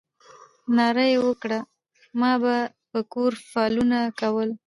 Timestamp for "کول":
4.19-4.49